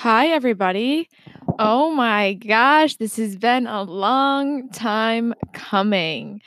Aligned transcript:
Hi, 0.00 0.28
everybody. 0.28 1.10
Oh 1.58 1.90
my 1.90 2.32
gosh, 2.32 2.96
this 2.96 3.16
has 3.16 3.36
been 3.36 3.66
a 3.66 3.82
long 3.82 4.70
time 4.70 5.34
coming. 5.52 6.40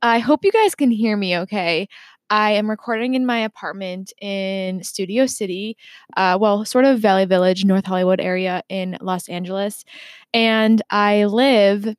I 0.00 0.20
hope 0.20 0.42
you 0.42 0.50
guys 0.50 0.74
can 0.74 0.90
hear 0.90 1.14
me 1.16 1.36
okay. 1.40 1.86
I 2.30 2.52
am 2.52 2.70
recording 2.70 3.12
in 3.14 3.26
my 3.26 3.40
apartment 3.40 4.14
in 4.22 4.82
Studio 4.82 5.26
City, 5.26 5.76
uh, 6.16 6.38
well, 6.40 6.64
sort 6.64 6.86
of 6.86 7.00
Valley 7.00 7.26
Village, 7.26 7.66
North 7.66 7.84
Hollywood 7.84 8.22
area 8.22 8.62
in 8.70 8.96
Los 9.02 9.28
Angeles. 9.28 9.84
And 10.32 10.80
I 10.88 11.26
live 11.26 11.94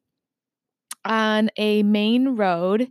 on 1.06 1.52
a 1.58 1.84
main 1.84 2.30
road, 2.30 2.90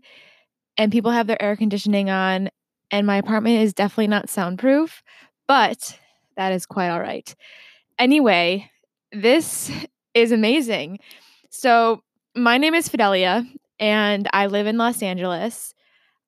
and 0.79 0.93
people 0.93 1.11
have 1.11 1.27
their 1.27 1.43
air 1.43 1.57
conditioning 1.57 2.11
on, 2.11 2.51
and 2.93 3.07
my 3.07 3.17
apartment 3.17 3.63
is 3.63 3.75
definitely 3.75 4.09
not 4.09 4.31
soundproof, 4.31 5.03
but 5.49 5.99
that 6.37 6.53
is 6.53 6.67
quite 6.67 6.91
all 6.91 7.01
right. 7.01 7.35
Anyway, 7.99 8.71
this 9.13 9.71
is 10.15 10.33
amazing. 10.33 10.99
So, 11.51 12.03
my 12.35 12.59
name 12.59 12.75
is 12.75 12.89
Fidelia, 12.89 13.45
and 13.79 14.29
I 14.33 14.47
live 14.47 14.67
in 14.67 14.77
Los 14.77 15.03
Angeles. 15.03 15.73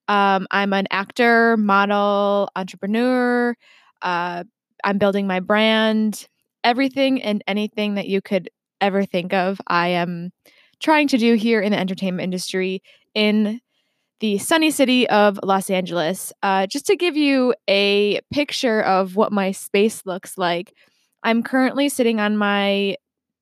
Um, 0.08 0.46
I'm 0.52 0.72
an 0.72 0.86
actor, 0.90 1.56
model, 1.56 2.48
entrepreneur. 2.54 3.56
Uh, 4.02 4.44
I'm 4.84 4.98
building 4.98 5.26
my 5.26 5.40
brand, 5.40 6.28
everything 6.62 7.20
and 7.22 7.42
anything 7.48 7.94
that 7.94 8.06
you 8.06 8.22
could 8.22 8.48
ever 8.80 9.04
think 9.04 9.32
of. 9.32 9.60
I 9.66 9.88
am 9.88 10.30
trying 10.80 11.08
to 11.08 11.18
do 11.18 11.34
here 11.34 11.60
in 11.60 11.72
the 11.72 11.78
entertainment 11.78 12.22
industry 12.22 12.82
in 13.14 13.60
the 14.20 14.38
sunny 14.38 14.70
city 14.70 15.08
of 15.08 15.40
Los 15.42 15.70
Angeles. 15.70 16.32
Uh, 16.42 16.66
just 16.66 16.86
to 16.86 16.96
give 16.96 17.16
you 17.16 17.54
a 17.68 18.20
picture 18.32 18.80
of 18.82 19.16
what 19.16 19.32
my 19.32 19.50
space 19.50 20.06
looks 20.06 20.38
like, 20.38 20.72
I'm 21.26 21.42
currently 21.42 21.88
sitting 21.88 22.20
on 22.20 22.36
my 22.36 22.96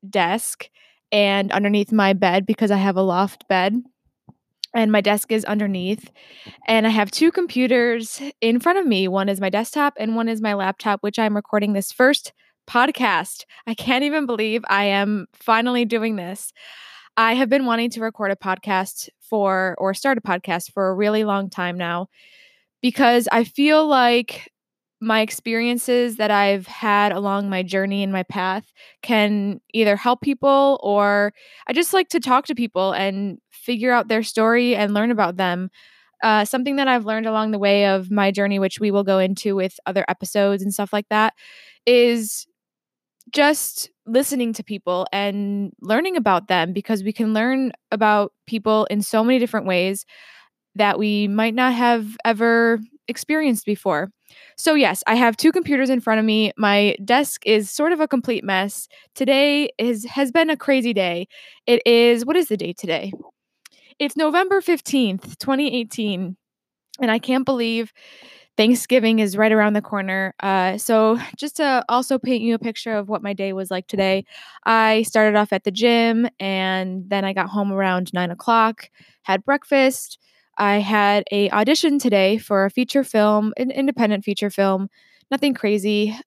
desk 0.08 0.70
and 1.12 1.52
underneath 1.52 1.92
my 1.92 2.14
bed 2.14 2.46
because 2.46 2.70
I 2.70 2.78
have 2.78 2.96
a 2.96 3.02
loft 3.02 3.46
bed 3.46 3.76
and 4.72 4.90
my 4.90 5.02
desk 5.02 5.30
is 5.30 5.44
underneath 5.44 6.10
and 6.66 6.86
i 6.86 6.90
have 6.90 7.10
two 7.10 7.30
computers 7.30 8.22
in 8.40 8.58
front 8.58 8.78
of 8.78 8.86
me. 8.86 9.06
One 9.06 9.28
is 9.28 9.38
my 9.38 9.50
desktop 9.50 9.92
and 9.98 10.16
one 10.16 10.28
is 10.28 10.40
my 10.40 10.54
laptop 10.54 11.02
which 11.02 11.18
i'm 11.18 11.36
recording 11.36 11.74
this 11.74 11.92
first 11.92 12.32
podcast. 12.66 13.44
I 13.66 13.74
can't 13.74 14.02
even 14.04 14.24
believe 14.24 14.64
i 14.70 14.84
am 14.84 15.26
finally 15.34 15.84
doing 15.84 16.16
this. 16.16 16.54
I 17.18 17.34
have 17.34 17.50
been 17.50 17.66
wanting 17.66 17.90
to 17.90 18.00
record 18.00 18.30
a 18.30 18.36
podcast 18.36 19.10
for 19.20 19.76
or 19.76 19.92
start 19.92 20.16
a 20.16 20.22
podcast 20.22 20.72
for 20.72 20.88
a 20.88 20.94
really 20.94 21.24
long 21.24 21.50
time 21.50 21.76
now 21.76 22.08
because 22.80 23.28
i 23.30 23.44
feel 23.44 23.86
like 23.86 24.50
my 25.04 25.20
experiences 25.20 26.16
that 26.16 26.30
I've 26.30 26.66
had 26.66 27.12
along 27.12 27.50
my 27.50 27.62
journey 27.62 28.02
and 28.02 28.12
my 28.12 28.22
path 28.24 28.72
can 29.02 29.60
either 29.72 29.96
help 29.96 30.20
people 30.22 30.80
or 30.82 31.32
I 31.68 31.72
just 31.72 31.92
like 31.92 32.08
to 32.10 32.20
talk 32.20 32.46
to 32.46 32.54
people 32.54 32.92
and 32.92 33.38
figure 33.50 33.92
out 33.92 34.08
their 34.08 34.22
story 34.22 34.74
and 34.74 34.94
learn 34.94 35.10
about 35.10 35.36
them. 35.36 35.70
Uh, 36.22 36.44
something 36.44 36.76
that 36.76 36.88
I've 36.88 37.04
learned 37.04 37.26
along 37.26 37.50
the 37.50 37.58
way 37.58 37.86
of 37.86 38.10
my 38.10 38.30
journey, 38.30 38.58
which 38.58 38.80
we 38.80 38.90
will 38.90 39.04
go 39.04 39.18
into 39.18 39.54
with 39.54 39.78
other 39.84 40.04
episodes 40.08 40.62
and 40.62 40.72
stuff 40.72 40.92
like 40.92 41.08
that, 41.10 41.34
is 41.86 42.46
just 43.32 43.90
listening 44.06 44.52
to 44.54 44.64
people 44.64 45.06
and 45.12 45.72
learning 45.80 46.16
about 46.16 46.48
them 46.48 46.72
because 46.72 47.02
we 47.02 47.12
can 47.12 47.34
learn 47.34 47.72
about 47.90 48.32
people 48.46 48.86
in 48.86 49.02
so 49.02 49.24
many 49.24 49.38
different 49.38 49.66
ways 49.66 50.04
that 50.74 50.98
we 50.98 51.28
might 51.28 51.54
not 51.54 51.72
have 51.72 52.16
ever 52.24 52.80
experienced 53.08 53.64
before. 53.66 54.10
So, 54.56 54.74
yes, 54.74 55.02
I 55.06 55.14
have 55.16 55.36
two 55.36 55.52
computers 55.52 55.90
in 55.90 56.00
front 56.00 56.18
of 56.18 56.24
me. 56.24 56.52
My 56.56 56.96
desk 57.04 57.42
is 57.46 57.70
sort 57.70 57.92
of 57.92 58.00
a 58.00 58.08
complete 58.08 58.44
mess. 58.44 58.88
Today 59.14 59.70
is 59.78 60.04
has 60.06 60.30
been 60.32 60.50
a 60.50 60.56
crazy 60.56 60.92
day. 60.92 61.28
It 61.66 61.82
is 61.86 62.24
what 62.24 62.36
is 62.36 62.48
the 62.48 62.56
date 62.56 62.78
today? 62.78 63.12
It's 63.98 64.16
November 64.16 64.60
15th, 64.60 65.38
2018. 65.38 66.36
And 67.00 67.10
I 67.10 67.18
can't 67.18 67.44
believe 67.44 67.92
Thanksgiving 68.56 69.18
is 69.18 69.36
right 69.36 69.50
around 69.52 69.72
the 69.72 69.82
corner. 69.82 70.34
Uh, 70.40 70.78
so, 70.78 71.18
just 71.36 71.56
to 71.56 71.84
also 71.88 72.18
paint 72.18 72.42
you 72.42 72.54
a 72.54 72.58
picture 72.58 72.94
of 72.94 73.08
what 73.08 73.22
my 73.22 73.32
day 73.32 73.52
was 73.52 73.70
like 73.70 73.88
today, 73.88 74.24
I 74.64 75.02
started 75.02 75.36
off 75.36 75.52
at 75.52 75.64
the 75.64 75.72
gym 75.72 76.28
and 76.38 77.04
then 77.08 77.24
I 77.24 77.32
got 77.32 77.48
home 77.48 77.72
around 77.72 78.12
nine 78.14 78.30
o'clock, 78.30 78.90
had 79.22 79.44
breakfast, 79.44 80.18
I 80.58 80.78
had 80.78 81.24
a 81.32 81.50
audition 81.50 81.98
today 81.98 82.38
for 82.38 82.64
a 82.64 82.70
feature 82.70 83.04
film, 83.04 83.52
an 83.56 83.70
independent 83.70 84.24
feature 84.24 84.50
film, 84.50 84.88
nothing 85.30 85.54
crazy. 85.54 86.18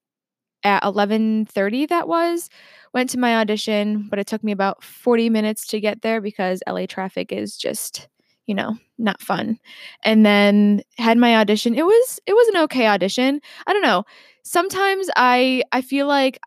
At 0.64 0.84
11:30 0.84 1.86
that 1.88 2.08
was. 2.08 2.50
Went 2.94 3.10
to 3.12 3.20
my 3.20 3.38
audition, 3.38 4.08
but 4.10 4.20
it 4.20 4.28
took 4.28 4.44
me 4.44 4.52
about 4.52 4.84
40 4.84 5.30
minutes 5.30 5.68
to 5.68 5.80
get 5.82 6.02
there 6.04 6.22
because 6.22 6.64
LA 6.68 6.88
traffic 6.88 7.32
is 7.32 7.58
just, 7.58 8.08
you 8.48 8.56
know, 8.56 8.78
not 8.98 9.22
fun. 9.22 9.60
And 10.04 10.26
then 10.26 10.82
had 10.98 11.18
my 11.18 11.38
audition. 11.38 11.76
It 11.76 11.86
was 11.86 12.20
it 12.28 12.34
was 12.34 12.48
an 12.50 12.58
okay 12.64 12.88
audition. 12.88 13.42
I 13.68 13.74
don't 13.74 13.84
know. 13.84 14.04
Sometimes 14.44 15.10
I 15.18 15.64
I 15.72 15.82
feel 15.82 16.08
like 16.08 16.40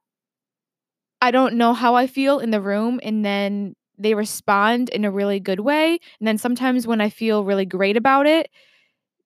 I 1.23 1.31
don't 1.31 1.55
know 1.55 1.75
how 1.75 1.95
I 1.97 2.07
feel 2.07 2.39
in 2.39 2.51
the 2.51 2.61
room 2.61 2.99
and 3.03 3.25
then 3.25 3.75
they 4.00 4.15
respond 4.15 4.88
in 4.88 5.05
a 5.05 5.11
really 5.11 5.41
good 5.41 5.61
way. 5.61 5.99
And 6.19 6.27
then 6.27 6.38
sometimes 6.38 6.87
when 6.87 7.00
I 7.00 7.11
feel 7.11 7.44
really 7.44 7.66
great 7.66 7.97
about 7.97 8.27
it, 8.27 8.50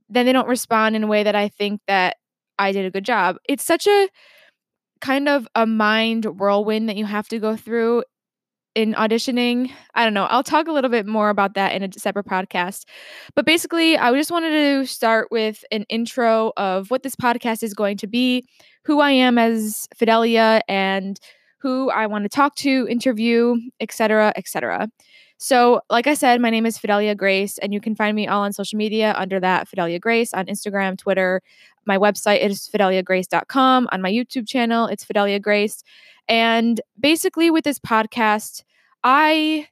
then 0.08 0.26
they 0.26 0.32
don't 0.32 0.48
respond 0.48 0.96
in 0.96 1.04
a 1.04 1.06
way 1.06 1.22
that 1.22 1.34
I 1.34 1.48
think 1.48 1.80
that 1.86 2.16
I 2.58 2.72
did 2.72 2.84
a 2.84 2.90
good 2.90 3.04
job. 3.04 3.36
It's 3.48 3.64
such 3.64 3.86
a 3.86 4.08
kind 5.00 5.28
of 5.28 5.46
a 5.54 5.66
mind 5.66 6.24
whirlwind 6.24 6.88
that 6.88 6.96
you 6.96 7.04
have 7.04 7.28
to 7.28 7.38
go 7.38 7.56
through 7.56 8.04
in 8.74 8.94
auditioning. 8.94 9.70
I 9.94 10.04
don't 10.04 10.14
know. 10.14 10.24
I'll 10.24 10.42
talk 10.42 10.66
a 10.66 10.72
little 10.72 10.90
bit 10.90 11.06
more 11.06 11.30
about 11.30 11.54
that 11.54 11.72
in 11.72 11.82
a 11.82 11.92
separate 11.92 12.26
podcast. 12.26 12.84
But 13.34 13.46
basically, 13.46 13.96
I 13.96 14.12
just 14.12 14.30
wanted 14.30 14.50
to 14.50 14.86
start 14.86 15.28
with 15.30 15.64
an 15.70 15.84
intro 15.88 16.52
of 16.56 16.90
what 16.90 17.02
this 17.02 17.14
podcast 17.14 17.62
is 17.62 17.74
going 17.74 17.98
to 17.98 18.06
be, 18.06 18.46
who 18.84 19.00
I 19.00 19.12
am 19.12 19.38
as 19.38 19.86
Fidelia, 19.94 20.60
and 20.68 21.18
who 21.64 21.88
I 21.88 22.06
want 22.06 22.24
to 22.24 22.28
talk 22.28 22.54
to, 22.56 22.86
interview, 22.90 23.56
etc., 23.80 24.34
etc. 24.36 24.90
So, 25.38 25.80
like 25.88 26.06
I 26.06 26.12
said, 26.12 26.38
my 26.42 26.50
name 26.50 26.66
is 26.66 26.76
Fidelia 26.76 27.14
Grace, 27.14 27.56
and 27.56 27.72
you 27.72 27.80
can 27.80 27.96
find 27.96 28.14
me 28.14 28.28
all 28.28 28.42
on 28.42 28.52
social 28.52 28.76
media 28.76 29.14
under 29.16 29.40
that 29.40 29.66
Fidelia 29.66 29.98
Grace 29.98 30.34
on 30.34 30.44
Instagram, 30.44 30.98
Twitter. 30.98 31.40
My 31.86 31.96
website 31.96 32.40
is 32.40 32.68
fideliagrace.com. 32.68 33.88
On 33.90 34.02
my 34.02 34.12
YouTube 34.12 34.46
channel, 34.46 34.86
it's 34.88 35.04
Fidelia 35.04 35.40
Grace. 35.40 35.82
And 36.28 36.82
basically, 37.00 37.50
with 37.50 37.64
this 37.64 37.78
podcast, 37.78 38.62
I 39.02 39.66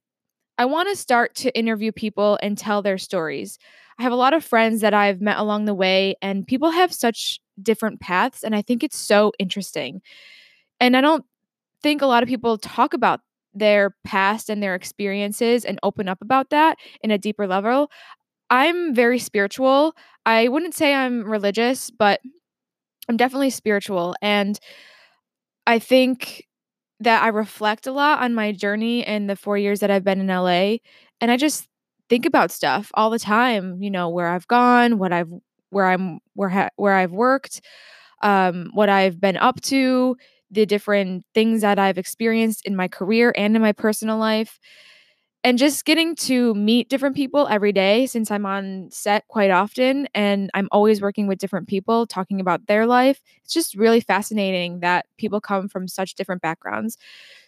I 0.57 0.65
want 0.65 0.89
to 0.89 0.97
start 0.97 1.35
to 1.37 1.55
interview 1.55 1.93
people 1.93 2.39
and 2.43 2.57
tell 2.57 2.81
their 2.81 2.97
stories. 2.97 3.59
I 3.99 4.03
have 4.03 4.13
a 4.13 4.17
lot 4.17 4.33
of 4.33 4.43
friends 4.43 4.81
that 4.81 4.95
I've 4.95 5.21
met 5.21 5.37
along 5.37 5.67
the 5.67 5.75
way, 5.75 6.15
and 6.23 6.47
people 6.47 6.71
have 6.71 6.95
such 6.95 7.39
different 7.63 8.01
paths, 8.01 8.43
and 8.43 8.57
I 8.57 8.63
think 8.63 8.83
it's 8.83 8.99
so 8.99 9.33
interesting. 9.39 10.01
And 10.81 10.97
I 10.97 11.03
don't 11.03 11.25
think 11.83 12.03
a 12.03 12.07
lot 12.07 12.23
of 12.23 12.29
people 12.29 12.59
talk 12.59 12.95
about 12.95 13.21
their 13.55 13.95
past 14.05 14.49
and 14.49 14.63
their 14.63 14.75
experiences 14.75 15.65
and 15.65 15.79
open 15.83 16.09
up 16.09 16.23
about 16.23 16.51
that 16.51 16.79
in 17.03 17.11
a 17.11 17.19
deeper 17.19 17.47
level. 17.47 17.91
I'm 18.51 18.95
very 18.95 19.19
spiritual. 19.19 19.95
I 20.27 20.49
wouldn't 20.49 20.75
say 20.75 20.95
I'm 20.95 21.25
religious, 21.25 21.91
but 21.91 22.21
I'm 23.09 23.17
definitely 23.17 23.51
spiritual. 23.51 24.15
And 24.23 24.59
I 25.67 25.79
think 25.79 26.47
that 27.01 27.23
I 27.23 27.29
reflect 27.29 27.87
a 27.87 27.93
lot 27.93 28.23
on 28.23 28.35
my 28.35 28.53
journey 28.53 29.07
in 29.07 29.27
the 29.27 29.37
four 29.37 29.59
years 29.59 29.81
that 29.81 29.91
I've 29.91 30.05
been 30.05 30.21
in 30.21 30.31
LA. 30.31 30.81
And 31.21 31.31
I 31.31 31.37
just 31.37 31.69
think 32.09 32.27
about 32.27 32.51
stuff 32.51 32.91
all 32.95 33.11
the 33.11 33.19
time, 33.19 33.83
you 33.83 33.91
know, 33.91 34.09
where 34.09 34.29
I've 34.29 34.47
gone, 34.49 34.99
what 34.99 35.13
I've, 35.13 35.31
where 35.71 35.87
I'm, 35.87 36.21
where, 36.35 36.49
ha- 36.49 36.71
where 36.77 36.95
I've 36.95 37.13
worked, 37.13 37.61
um, 38.23 38.71
what 38.75 38.89
I've 38.89 39.21
been 39.21 39.37
up 39.37 39.61
to, 39.63 40.17
the 40.53 40.67
different 40.67 41.25
things 41.35 41.63
that 41.63 41.79
I've 41.79 41.99
experienced 41.99 42.67
in 42.67 42.77
my 42.77 42.89
career 42.89 43.35
and 43.37 43.57
in 43.57 43.63
my 43.63 43.73
personal 43.73 44.19
life. 44.19 44.61
And 45.45 45.59
just 45.59 45.85
getting 45.85 46.15
to 46.17 46.55
meet 46.55 46.89
different 46.89 47.17
people 47.17 47.49
every 47.49 47.73
day 47.73 48.07
since 48.07 48.31
I'm 48.31 48.47
on 48.47 48.89
set 48.93 49.27
quite 49.27 49.51
often 49.51 50.07
and 50.15 50.51
I'm 50.55 50.69
always 50.71 51.03
working 51.03 51.27
with 51.27 51.39
different 51.39 51.67
people 51.67 52.07
talking 52.07 52.41
about 52.41 52.67
their 52.69 52.87
life. 52.87 53.21
It's 53.43 53.53
just 53.53 53.75
really 53.75 54.01
fascinating 54.01 54.81
that 54.81 55.07
people 55.19 55.41
come 55.41 55.69
from 55.69 55.89
such 55.89 56.15
different 56.15 56.43
backgrounds. 56.43 56.97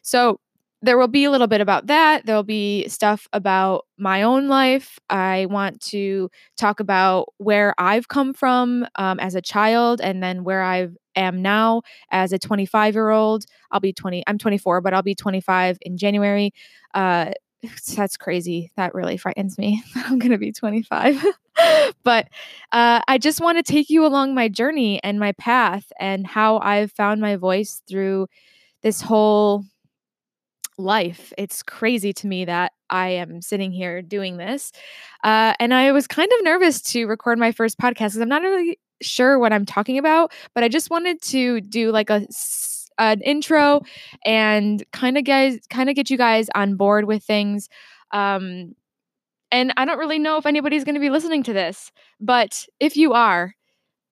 So, 0.03 0.41
there 0.85 0.99
will 0.99 1.09
be 1.09 1.25
a 1.25 1.31
little 1.31 1.47
bit 1.47 1.61
about 1.61 1.87
that. 1.87 2.27
There'll 2.27 2.43
be 2.43 2.87
stuff 2.89 3.27
about 3.33 3.87
my 3.97 4.23
own 4.23 4.49
life. 4.49 4.99
I 5.09 5.47
want 5.49 5.81
to 5.83 6.31
talk 6.59 6.79
about 6.79 7.33
where 7.39 7.75
I've 7.79 8.09
come 8.09 8.35
from 8.35 8.87
um, 8.97 9.19
as 9.19 9.35
a 9.35 9.41
child 9.41 10.01
and 10.03 10.23
then 10.23 10.45
where 10.45 10.63
I 10.63 10.89
am 11.17 11.41
now 11.41 11.83
as 12.11 12.33
a 12.33 12.39
25 12.39 12.95
year 12.95 13.11
old. 13.11 13.47
I'll 13.71 13.81
be 13.81 13.95
20, 13.95 14.25
I'm 14.27 14.37
24, 14.37 14.83
but 14.83 14.93
I'll 14.93 15.03
be 15.03 15.15
25 15.15 15.79
in 15.81 15.97
January. 15.97 16.53
Uh, 16.93 17.33
that's 17.97 18.19
crazy. 18.19 18.71
That 18.77 18.95
really 18.95 19.17
frightens 19.17 19.57
me. 19.57 19.83
I'm 19.95 20.19
going 20.19 20.33
to 20.33 20.39
be 20.39 20.53
25. 20.53 21.25
but 22.05 22.29
uh, 22.73 23.01
I 23.09 23.19
just 23.19 23.41
want 23.41 23.57
to 23.57 23.73
take 23.73 23.89
you 23.89 24.05
along 24.05 24.35
my 24.35 24.49
journey 24.49 25.01
and 25.03 25.19
my 25.19 25.33
path 25.33 25.91
and 25.99 26.27
how 26.27 26.59
I've 26.59 26.93
found 26.93 27.23
my 27.23 27.37
voice 27.37 27.81
through 27.89 28.27
this 28.83 29.01
whole 29.01 29.65
life. 30.79 31.33
It's 31.39 31.63
crazy 31.63 32.13
to 32.15 32.27
me 32.27 32.45
that 32.45 32.73
I 32.91 33.09
am 33.09 33.41
sitting 33.41 33.73
here 33.73 34.03
doing 34.03 34.37
this. 34.37 34.73
Uh, 35.23 35.55
and 35.59 35.73
I 35.73 35.93
was 35.93 36.07
kind 36.07 36.31
of 36.39 36.45
nervous 36.45 36.81
to 36.93 37.07
record 37.07 37.39
my 37.39 37.53
first 37.53 37.79
podcast 37.79 37.99
because 37.99 38.17
I'm 38.19 38.29
not 38.29 38.43
really 38.43 38.79
sure 39.03 39.39
what 39.39 39.53
I'm 39.53 39.67
talking 39.67 39.99
about, 39.99 40.33
but 40.55 40.65
I 40.65 40.69
just 40.69 40.91
wanted 40.91 41.23
to 41.23 41.61
do 41.61 41.91
like 41.91 42.11
a 42.11 42.27
an 42.99 43.21
intro 43.23 43.81
and 44.25 44.85
kind 44.93 45.19
of 45.19 45.25
guys 45.25 45.59
kind 45.69 45.91
of 45.91 45.97
get 45.97 46.11
you 46.11 46.17
guys 46.17 46.49
on 46.55 46.77
board 46.77 47.07
with 47.07 47.25
things. 47.25 47.69
Um, 48.13 48.75
and 49.51 49.73
I 49.77 49.85
don't 49.85 49.99
really 49.99 50.19
know 50.19 50.37
if 50.37 50.47
anybody's 50.47 50.85
going 50.85 50.95
to 50.95 51.01
be 51.01 51.11
listening 51.11 51.43
to 51.45 51.53
this, 51.53 51.93
but 52.21 52.67
if 52.81 52.97
you 52.97 53.13
are, 53.13 53.55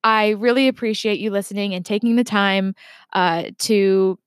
I 0.05 0.31
really 0.31 0.69
appreciate 0.69 1.21
you 1.21 1.31
listening 1.31 1.75
and 1.75 1.87
taking 1.87 2.17
the 2.17 2.25
time 2.25 2.75
uh, 3.13 3.45
to 3.61 4.19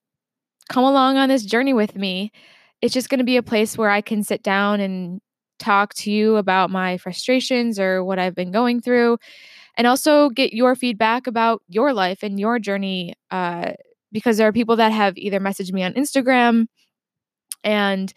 come 0.70 0.84
along 0.84 1.18
on 1.18 1.30
this 1.30 1.46
journey 1.46 1.74
with 1.74 1.96
me. 1.96 2.32
It's 2.82 2.94
just 2.94 3.10
going 3.10 3.20
to 3.20 3.26
be 3.26 3.38
a 3.38 3.44
place 3.44 3.78
where 3.78 3.90
I 3.90 4.02
can 4.02 4.24
sit 4.24 4.44
down 4.44 4.80
and 4.80 5.22
talk 5.60 5.94
to 5.96 6.12
you 6.12 6.36
about 6.36 6.70
my 6.70 6.98
frustrations 6.98 7.80
or 7.80 8.04
what 8.04 8.20
I've 8.20 8.36
been 8.36 8.52
going 8.52 8.82
through, 8.82 9.18
and 9.78 9.88
also 9.88 10.30
get 10.30 10.54
your 10.54 10.76
feedback 10.76 11.28
about 11.28 11.62
your 11.70 11.94
life 11.94 12.24
and 12.24 12.40
your 12.40 12.60
journey. 12.60 13.14
Uh, 13.32 13.74
because 14.12 14.38
there 14.38 14.48
are 14.48 14.54
people 14.54 14.78
that 14.78 14.94
have 14.94 15.18
either 15.18 15.40
messaged 15.42 15.74
me 15.74 15.84
on 15.84 15.94
Instagram 15.94 16.68
and 17.64 18.14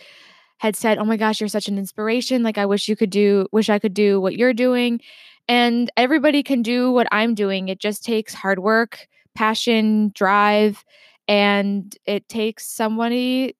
had 0.58 0.76
said, 0.76 0.98
"Oh 0.98 1.04
my 1.04 1.16
gosh, 1.16 1.40
you're 1.40 1.48
such 1.48 1.68
an 1.68 1.78
inspiration. 1.78 2.42
Like 2.42 2.58
I 2.58 2.66
wish 2.66 2.88
you 2.88 2.96
could 2.96 3.10
do 3.10 3.46
wish 3.52 3.70
I 3.70 3.78
could 3.78 3.94
do 3.94 4.20
what 4.20 4.36
you're 4.36 4.54
doing." 4.54 5.00
And 5.48 5.90
everybody 5.96 6.42
can 6.42 6.62
do 6.62 6.92
what 6.92 7.08
I'm 7.12 7.34
doing. 7.34 7.68
It 7.68 7.80
just 7.80 8.04
takes 8.04 8.34
hard 8.34 8.58
work, 8.60 9.08
passion, 9.34 10.12
drive, 10.14 10.84
and 11.28 11.96
it 12.06 12.28
takes 12.28 12.66
somebody 12.66 13.54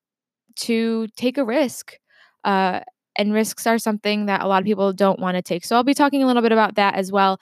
to 0.57 1.07
take 1.17 1.39
a 1.39 1.45
risk. 1.45 1.99
Uh, 2.45 2.81
and 3.17 3.33
risks 3.33 3.67
are 3.67 3.79
something 3.79 4.27
that 4.27 4.43
a 4.43 4.47
lot 4.47 4.63
of 4.63 4.65
people 4.65 4.93
don't 4.93 5.19
want 5.19 5.37
to 5.37 5.43
take. 5.43 5.65
So 5.65 5.75
I'll 5.77 5.85
be 5.85 5.93
talking 5.93 6.23
a 6.23 6.27
little 6.27 6.41
bit 6.41 6.53
about 6.53 6.77
that 6.77 6.95
as 6.95 7.11
well. 7.11 7.41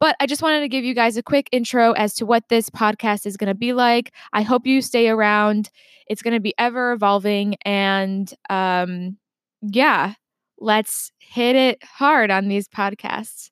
But 0.00 0.16
I 0.20 0.26
just 0.26 0.42
wanted 0.42 0.60
to 0.60 0.68
give 0.68 0.84
you 0.84 0.94
guys 0.94 1.16
a 1.16 1.22
quick 1.22 1.48
intro 1.52 1.92
as 1.92 2.14
to 2.14 2.26
what 2.26 2.48
this 2.48 2.70
podcast 2.70 3.26
is 3.26 3.36
going 3.36 3.48
to 3.48 3.54
be 3.54 3.72
like. 3.74 4.12
I 4.32 4.42
hope 4.42 4.66
you 4.66 4.80
stay 4.80 5.08
around. 5.08 5.70
It's 6.06 6.22
going 6.22 6.34
to 6.34 6.40
be 6.40 6.54
ever 6.56 6.92
evolving. 6.92 7.56
And 7.62 8.32
um, 8.48 9.18
yeah, 9.60 10.14
let's 10.58 11.12
hit 11.18 11.56
it 11.56 11.82
hard 11.84 12.30
on 12.30 12.48
these 12.48 12.68
podcasts. 12.68 13.50